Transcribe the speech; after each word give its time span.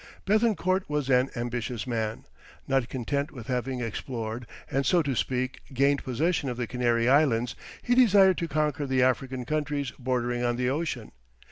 Béthencourt 0.25 0.81
was 0.89 1.11
an 1.11 1.29
ambitious 1.35 1.85
man. 1.85 2.25
Not 2.67 2.89
content 2.89 3.29
with 3.31 3.45
having 3.45 3.81
explored, 3.81 4.47
and 4.71 4.83
so 4.83 5.03
to 5.03 5.13
speak, 5.15 5.61
gained 5.75 6.03
possession 6.03 6.49
of 6.49 6.57
the 6.57 6.65
Canary 6.65 7.07
Islands, 7.07 7.55
he 7.83 7.93
desired 7.93 8.39
to 8.39 8.47
conquer 8.47 8.87
the 8.87 9.03
African 9.03 9.45
countries 9.45 9.91
bordering 9.99 10.43
on 10.43 10.55
the 10.55 10.71
ocean. 10.71 11.11